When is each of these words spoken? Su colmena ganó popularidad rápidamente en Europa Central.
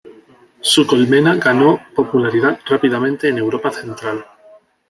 Su 0.61 0.87
colmena 0.87 1.35
ganó 1.35 1.79
popularidad 1.95 2.59
rápidamente 2.65 3.27
en 3.29 3.37
Europa 3.37 3.69
Central. 3.69 4.25